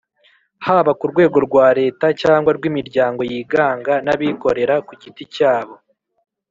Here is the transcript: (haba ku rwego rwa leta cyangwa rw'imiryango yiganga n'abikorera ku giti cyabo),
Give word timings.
(haba 0.65 0.91
ku 0.99 1.05
rwego 1.11 1.37
rwa 1.47 1.67
leta 1.79 2.05
cyangwa 2.21 2.49
rw'imiryango 2.57 3.21
yiganga 3.31 3.93
n'abikorera 4.05 4.75
ku 4.87 4.93
giti 5.01 5.23
cyabo), 5.35 5.75